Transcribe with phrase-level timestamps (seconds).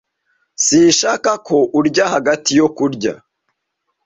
[0.65, 3.13] Sinshaka ko urya hagati yo kurya